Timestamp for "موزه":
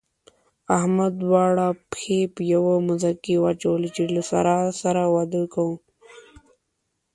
2.85-3.11